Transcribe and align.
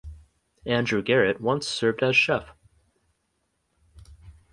Andrew 0.65 1.03
Garrett 1.03 1.39
once 1.39 1.67
served 1.67 2.01
as 2.01 2.15
chef. 2.15 2.55